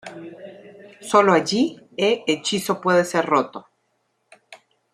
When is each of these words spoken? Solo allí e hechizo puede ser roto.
Solo 1.01 1.31
allí 1.31 1.79
e 1.95 2.23
hechizo 2.25 2.81
puede 2.81 3.05
ser 3.05 3.23
roto. 3.23 3.67